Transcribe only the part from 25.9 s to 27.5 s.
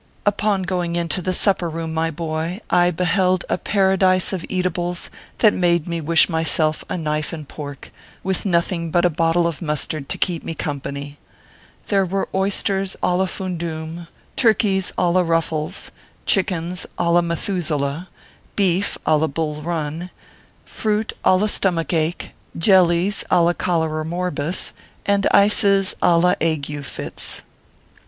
d la aguefitz.